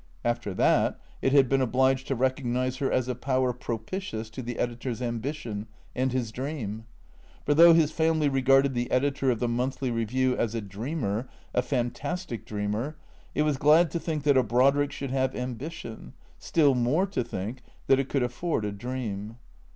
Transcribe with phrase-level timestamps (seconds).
[0.25, 4.57] After that it had been obliged to recognize her as a power propitious to the
[4.57, 6.85] editor's ambition and his dream.
[7.45, 11.61] For though his family regarded the editor of the" Monthly Review" as a dreamer, a
[11.61, 12.95] fantastic dreamer,
[13.35, 17.61] it was glad to think that a Brodrick should have ambition, still more to think
[17.85, 19.37] that it could afford a dream.